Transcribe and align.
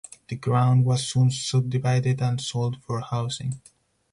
The 0.29 0.35
ground 0.35 0.83
was 0.85 1.07
soon 1.07 1.29
subdivided 1.29 2.23
and 2.23 2.41
sold 2.41 2.81
for 2.81 3.01
housing. 3.01 3.61